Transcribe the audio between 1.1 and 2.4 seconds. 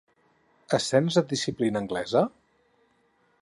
de disciplina anglesa?